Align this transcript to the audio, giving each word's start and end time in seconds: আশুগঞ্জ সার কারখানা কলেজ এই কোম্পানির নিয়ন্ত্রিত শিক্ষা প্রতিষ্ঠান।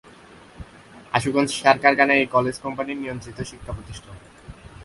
আশুগঞ্জ 1.13 1.49
সার 1.59 1.77
কারখানা 1.83 2.13
কলেজ 2.35 2.55
এই 2.55 2.61
কোম্পানির 2.65 3.01
নিয়ন্ত্রিত 3.03 3.39
শিক্ষা 3.51 3.71
প্রতিষ্ঠান। 3.77 4.15